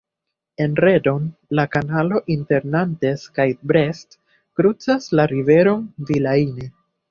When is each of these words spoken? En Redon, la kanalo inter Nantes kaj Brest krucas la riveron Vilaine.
En 0.63 0.71
Redon, 0.85 1.27
la 1.59 1.65
kanalo 1.75 2.21
inter 2.37 2.65
Nantes 2.77 3.27
kaj 3.37 3.47
Brest 3.73 4.19
krucas 4.41 5.09
la 5.21 5.29
riveron 5.37 5.87
Vilaine. 6.11 6.73